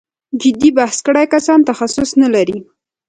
[0.41, 2.57] جدي بحث کړی کسان تخصص نه لري.